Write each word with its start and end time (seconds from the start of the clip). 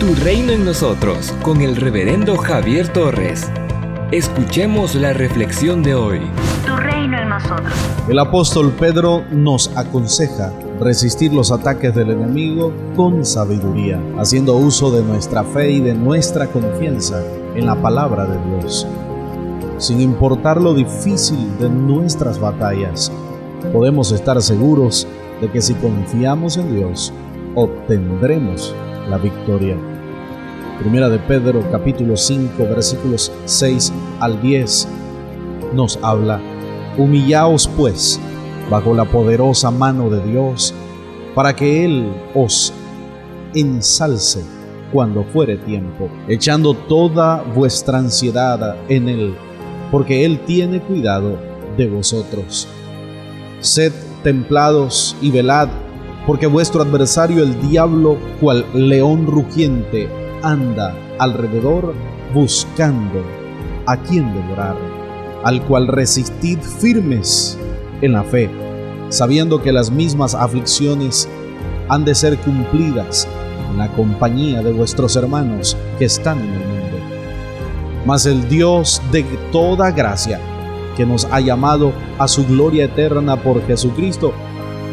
Tu 0.00 0.14
reino 0.14 0.52
en 0.52 0.66
nosotros 0.66 1.32
con 1.40 1.62
el 1.62 1.74
reverendo 1.74 2.36
Javier 2.36 2.92
Torres. 2.92 3.50
Escuchemos 4.12 4.94
la 4.94 5.14
reflexión 5.14 5.82
de 5.82 5.94
hoy. 5.94 6.20
Tu 6.66 6.76
reino 6.76 7.18
en 7.18 7.30
nosotros. 7.30 7.72
El 8.06 8.18
apóstol 8.18 8.72
Pedro 8.78 9.24
nos 9.30 9.74
aconseja 9.74 10.52
resistir 10.78 11.32
los 11.32 11.50
ataques 11.50 11.94
del 11.94 12.10
enemigo 12.10 12.74
con 12.94 13.24
sabiduría, 13.24 13.98
haciendo 14.18 14.54
uso 14.56 14.90
de 14.90 15.02
nuestra 15.02 15.42
fe 15.44 15.70
y 15.70 15.80
de 15.80 15.94
nuestra 15.94 16.46
confianza 16.48 17.22
en 17.54 17.64
la 17.64 17.80
palabra 17.80 18.26
de 18.26 18.38
Dios. 18.50 18.86
Sin 19.78 20.02
importar 20.02 20.60
lo 20.60 20.74
difícil 20.74 21.58
de 21.58 21.70
nuestras 21.70 22.38
batallas, 22.38 23.10
podemos 23.72 24.12
estar 24.12 24.42
seguros 24.42 25.08
de 25.40 25.50
que 25.50 25.62
si 25.62 25.72
confiamos 25.72 26.58
en 26.58 26.76
Dios, 26.76 27.14
obtendremos 27.54 28.74
la 29.08 29.18
victoria. 29.18 29.76
Primera 30.78 31.08
de 31.08 31.18
Pedro 31.18 31.62
capítulo 31.70 32.16
5 32.16 32.62
versículos 32.64 33.32
6 33.44 33.92
al 34.20 34.40
10 34.42 34.88
nos 35.74 35.98
habla, 36.02 36.40
humillaos 36.98 37.68
pues 37.76 38.20
bajo 38.70 38.94
la 38.94 39.04
poderosa 39.04 39.70
mano 39.70 40.10
de 40.10 40.24
Dios, 40.24 40.74
para 41.34 41.54
que 41.54 41.84
Él 41.84 42.12
os 42.34 42.72
ensalce 43.54 44.42
cuando 44.92 45.24
fuere 45.24 45.56
tiempo, 45.56 46.08
echando 46.28 46.74
toda 46.74 47.42
vuestra 47.42 47.98
ansiedad 47.98 48.76
en 48.88 49.08
Él, 49.08 49.34
porque 49.90 50.24
Él 50.24 50.40
tiene 50.46 50.80
cuidado 50.80 51.38
de 51.76 51.88
vosotros. 51.88 52.68
Sed 53.60 53.92
templados 54.22 55.16
y 55.20 55.30
velad, 55.30 55.68
porque 56.26 56.46
vuestro 56.46 56.82
adversario 56.82 57.42
el 57.42 57.60
diablo, 57.68 58.18
cual 58.40 58.66
león 58.74 59.26
rugiente, 59.26 60.08
anda 60.42 60.94
alrededor 61.18 61.94
buscando 62.34 63.22
a 63.86 63.96
quien 63.96 64.34
devorar, 64.34 64.76
al 65.44 65.62
cual 65.62 65.86
resistid 65.86 66.58
firmes 66.58 67.56
en 68.02 68.12
la 68.12 68.24
fe, 68.24 68.50
sabiendo 69.08 69.62
que 69.62 69.72
las 69.72 69.90
mismas 69.90 70.34
aflicciones 70.34 71.28
han 71.88 72.04
de 72.04 72.14
ser 72.14 72.36
cumplidas 72.38 73.28
en 73.70 73.78
la 73.78 73.88
compañía 73.92 74.62
de 74.62 74.72
vuestros 74.72 75.14
hermanos 75.14 75.76
que 75.98 76.06
están 76.06 76.40
en 76.40 76.52
el 76.52 76.58
mundo. 76.58 76.96
Mas 78.04 78.26
el 78.26 78.48
Dios 78.48 79.00
de 79.12 79.22
toda 79.52 79.92
gracia, 79.92 80.40
que 80.96 81.06
nos 81.06 81.26
ha 81.26 81.40
llamado 81.40 81.92
a 82.18 82.26
su 82.26 82.44
gloria 82.46 82.86
eterna 82.86 83.36
por 83.36 83.64
Jesucristo, 83.66 84.32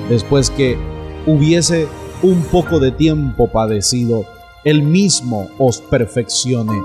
después 0.10 0.50
que 0.50 0.78
hubiese 1.26 1.88
un 2.22 2.42
poco 2.44 2.80
de 2.80 2.92
tiempo 2.92 3.48
padecido, 3.48 4.26
Él 4.64 4.84
mismo 4.84 5.48
os 5.58 5.82
perfeccione, 5.82 6.82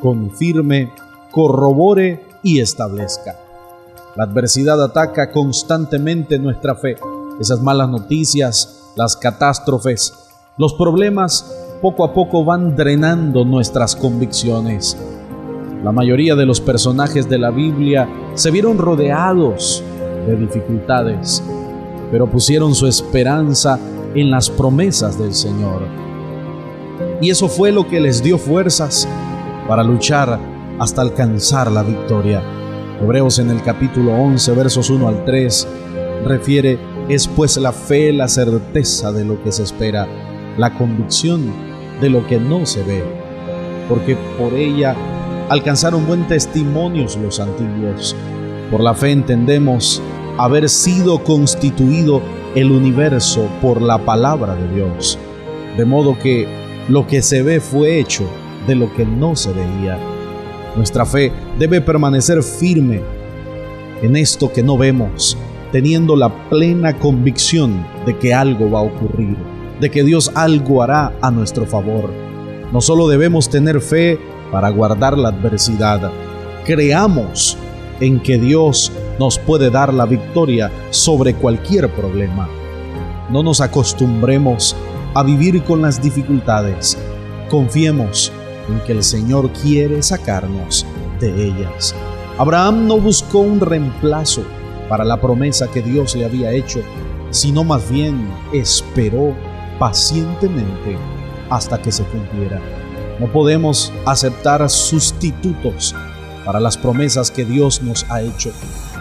confirme, 0.00 0.90
corrobore 1.30 2.24
y 2.42 2.60
establezca. 2.60 3.36
La 4.14 4.24
adversidad 4.24 4.82
ataca 4.82 5.30
constantemente 5.30 6.38
nuestra 6.38 6.74
fe. 6.74 6.96
Esas 7.40 7.62
malas 7.62 7.88
noticias, 7.88 8.92
las 8.94 9.16
catástrofes, 9.16 10.12
los 10.58 10.74
problemas 10.74 11.50
poco 11.80 12.04
a 12.04 12.12
poco 12.12 12.44
van 12.44 12.76
drenando 12.76 13.44
nuestras 13.44 13.96
convicciones. 13.96 14.96
La 15.82 15.92
mayoría 15.92 16.36
de 16.36 16.46
los 16.46 16.60
personajes 16.60 17.28
de 17.28 17.38
la 17.38 17.50
Biblia 17.50 18.08
se 18.34 18.50
vieron 18.50 18.78
rodeados 18.78 19.82
de 20.26 20.36
dificultades, 20.36 21.42
pero 22.12 22.30
pusieron 22.30 22.74
su 22.74 22.86
esperanza 22.86 23.80
en 24.14 24.30
las 24.30 24.50
promesas 24.50 25.18
del 25.18 25.34
Señor. 25.34 25.80
Y 27.22 27.30
eso 27.30 27.48
fue 27.48 27.72
lo 27.72 27.88
que 27.88 28.00
les 28.00 28.22
dio 28.22 28.36
fuerzas 28.36 29.08
para 29.66 29.82
luchar 29.82 30.38
hasta 30.78 31.00
alcanzar 31.00 31.72
la 31.72 31.82
victoria. 31.82 32.42
Hebreos 33.00 33.38
en 33.38 33.48
el 33.48 33.62
capítulo 33.62 34.12
11, 34.12 34.52
versos 34.52 34.90
1 34.90 35.08
al 35.08 35.24
3, 35.24 35.66
refiere, 36.26 36.78
es 37.08 37.26
pues 37.26 37.56
la 37.56 37.72
fe 37.72 38.12
la 38.12 38.28
certeza 38.28 39.10
de 39.10 39.24
lo 39.24 39.42
que 39.42 39.50
se 39.50 39.62
espera, 39.62 40.06
la 40.58 40.74
convicción 40.74 41.50
de 42.02 42.10
lo 42.10 42.26
que 42.26 42.38
no 42.38 42.66
se 42.66 42.82
ve, 42.82 43.02
porque 43.88 44.16
por 44.38 44.52
ella 44.52 44.94
alcanzaron 45.48 46.06
buen 46.06 46.26
testimonios 46.26 47.16
los 47.16 47.40
antiguos. 47.40 48.14
Por 48.70 48.82
la 48.82 48.94
fe 48.94 49.12
entendemos 49.12 50.02
haber 50.44 50.68
sido 50.68 51.22
constituido 51.24 52.22
el 52.54 52.70
universo 52.70 53.48
por 53.60 53.80
la 53.80 53.98
palabra 53.98 54.54
de 54.54 54.74
Dios, 54.74 55.18
de 55.76 55.84
modo 55.84 56.18
que 56.18 56.46
lo 56.88 57.06
que 57.06 57.22
se 57.22 57.42
ve 57.42 57.60
fue 57.60 57.98
hecho 57.98 58.24
de 58.66 58.74
lo 58.74 58.92
que 58.94 59.04
no 59.04 59.36
se 59.36 59.52
veía 59.52 59.98
nuestra 60.76 61.04
fe 61.04 61.32
debe 61.58 61.80
permanecer 61.80 62.42
firme 62.42 63.02
en 64.02 64.16
esto 64.16 64.52
que 64.52 64.62
no 64.62 64.78
vemos, 64.78 65.36
teniendo 65.70 66.16
la 66.16 66.48
plena 66.48 66.98
convicción 66.98 67.86
de 68.06 68.16
que 68.18 68.34
algo 68.34 68.70
va 68.70 68.80
a 68.80 68.84
ocurrir, 68.84 69.36
de 69.80 69.90
que 69.90 70.02
Dios 70.02 70.32
algo 70.34 70.82
hará 70.82 71.12
a 71.20 71.30
nuestro 71.30 71.66
favor. 71.66 72.10
No 72.72 72.80
solo 72.80 73.06
debemos 73.06 73.48
tener 73.48 73.80
fe 73.80 74.18
para 74.50 74.70
guardar 74.70 75.16
la 75.16 75.28
adversidad, 75.28 76.10
creamos 76.64 77.56
en 78.02 78.18
que 78.18 78.36
Dios 78.36 78.90
nos 79.20 79.38
puede 79.38 79.70
dar 79.70 79.94
la 79.94 80.06
victoria 80.06 80.72
sobre 80.90 81.34
cualquier 81.34 81.88
problema. 81.88 82.48
No 83.30 83.44
nos 83.44 83.60
acostumbremos 83.60 84.74
a 85.14 85.22
vivir 85.22 85.62
con 85.62 85.82
las 85.82 86.02
dificultades. 86.02 86.98
Confiemos 87.48 88.32
en 88.68 88.80
que 88.80 88.92
el 88.92 89.04
Señor 89.04 89.50
quiere 89.52 90.02
sacarnos 90.02 90.84
de 91.20 91.46
ellas. 91.46 91.94
Abraham 92.38 92.88
no 92.88 92.98
buscó 92.98 93.38
un 93.38 93.60
reemplazo 93.60 94.42
para 94.88 95.04
la 95.04 95.20
promesa 95.20 95.70
que 95.70 95.80
Dios 95.80 96.16
le 96.16 96.24
había 96.24 96.50
hecho, 96.50 96.80
sino 97.30 97.62
más 97.62 97.88
bien 97.88 98.28
esperó 98.52 99.32
pacientemente 99.78 100.96
hasta 101.50 101.80
que 101.80 101.92
se 101.92 102.02
cumpliera. 102.02 102.60
No 103.20 103.30
podemos 103.30 103.92
aceptar 104.06 104.68
sustitutos 104.68 105.94
para 106.44 106.60
las 106.60 106.76
promesas 106.76 107.30
que 107.30 107.44
Dios 107.44 107.82
nos 107.82 108.06
ha 108.10 108.22
hecho. 108.22 108.52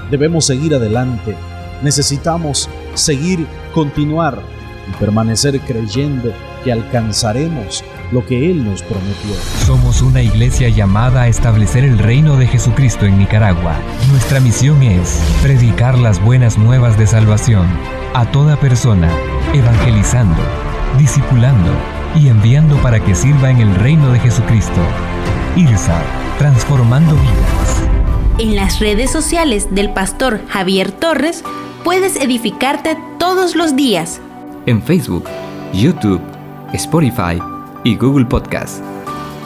Debemos 0.09 0.45
seguir 0.45 0.75
adelante. 0.75 1.35
Necesitamos 1.81 2.69
seguir, 2.93 3.47
continuar 3.73 4.41
y 4.87 4.99
permanecer 4.99 5.59
creyendo 5.61 6.33
que 6.63 6.71
alcanzaremos 6.71 7.83
lo 8.11 8.25
que 8.25 8.51
Él 8.51 8.63
nos 8.65 8.83
prometió. 8.83 9.33
Somos 9.65 10.01
una 10.01 10.21
iglesia 10.21 10.69
llamada 10.69 11.23
a 11.23 11.27
establecer 11.27 11.83
el 11.83 11.97
reino 11.97 12.37
de 12.37 12.47
Jesucristo 12.47 13.05
en 13.05 13.17
Nicaragua. 13.17 13.79
Nuestra 14.11 14.39
misión 14.39 14.83
es 14.83 15.21
predicar 15.41 15.97
las 15.97 16.21
buenas 16.21 16.57
nuevas 16.57 16.97
de 16.97 17.07
salvación 17.07 17.67
a 18.13 18.29
toda 18.31 18.59
persona, 18.59 19.09
evangelizando, 19.53 20.41
discipulando 20.97 21.71
y 22.15 22.27
enviando 22.27 22.75
para 22.81 22.99
que 22.99 23.15
sirva 23.15 23.49
en 23.49 23.61
el 23.61 23.73
reino 23.75 24.11
de 24.11 24.19
Jesucristo. 24.19 24.81
IRSA, 25.55 26.01
transformando 26.37 27.13
vidas. 27.13 27.83
En 28.37 28.55
las 28.55 28.79
redes 28.79 29.11
sociales 29.11 29.67
del 29.75 29.91
pastor 29.91 30.39
Javier 30.47 30.93
Torres 30.93 31.43
puedes 31.83 32.15
edificarte 32.15 32.97
todos 33.19 33.55
los 33.55 33.75
días. 33.75 34.21
En 34.65 34.81
Facebook, 34.81 35.25
YouTube, 35.73 36.21
Spotify 36.71 37.41
y 37.83 37.97
Google 37.97 38.25
Podcast. 38.25 38.81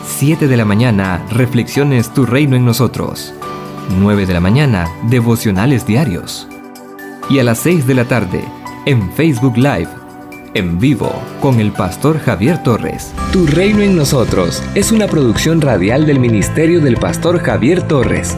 7 0.06 0.48
de 0.48 0.58
la 0.58 0.66
mañana, 0.66 1.26
Reflexiones 1.32 2.14
Tu 2.14 2.28
Reino 2.28 2.56
en 2.56 2.66
Nosotros. 2.66 3.34
9 3.98 4.28
de 4.28 4.34
la 4.34 4.40
mañana, 4.40 4.88
Devocionales 5.10 5.88
Diarios. 5.88 6.48
Y 7.32 7.40
a 7.40 7.44
las 7.44 7.58
6 7.60 7.88
de 7.88 7.96
la 7.96 8.06
tarde, 8.06 8.46
en 8.86 9.12
Facebook 9.14 9.58
Live, 9.58 9.90
en 10.56 10.80
vivo, 10.80 11.12
con 11.42 11.60
el 11.60 11.72
pastor 11.72 12.18
Javier 12.18 12.64
Torres. 12.64 13.14
Tu 13.32 13.46
Reino 13.46 13.82
en 13.82 13.96
Nosotros 13.96 14.64
es 14.74 14.92
una 14.92 15.06
producción 15.06 15.62
radial 15.62 16.06
del 16.08 16.20
Ministerio 16.20 16.82
del 16.82 16.98
Pastor 16.98 17.40
Javier 17.40 17.84
Torres 17.84 18.36